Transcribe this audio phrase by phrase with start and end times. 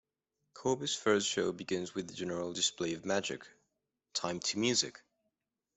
[0.55, 3.45] Coby's first show begins with a general display of magic,
[4.15, 4.99] timed to music.